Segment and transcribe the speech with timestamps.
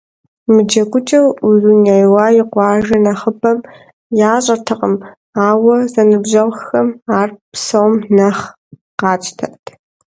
[0.51, 3.57] Мы джэгукӏэр Узуняйла и къуажэ нэхъыбэм
[4.31, 4.95] ящӏэртэкъым,
[5.47, 6.87] ауэ зэныбжьэгъухэм
[7.19, 8.45] ар псом нэхъ
[8.99, 9.65] къатщтэрт.